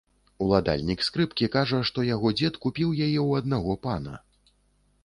Уладальнік 0.43 1.03
скрыпкі 1.07 1.49
кажа, 1.57 1.83
што 1.91 2.07
яго 2.09 2.33
дзед 2.41 2.59
купіў 2.65 2.89
яе 3.05 3.21
ў 3.27 3.45
аднаго 3.45 3.79
пана. 3.87 4.21